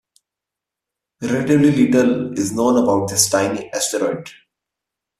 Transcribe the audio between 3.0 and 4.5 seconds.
this tiny asteroid.